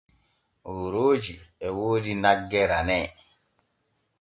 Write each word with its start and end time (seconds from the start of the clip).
Oorooji 0.71 1.33
e 1.67 1.69
woodi 1.77 2.13
nagge 2.23 2.61
ranee. 2.69 3.07